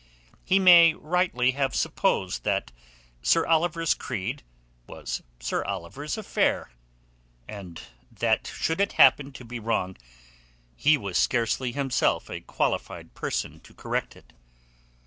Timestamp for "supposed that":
1.75-2.71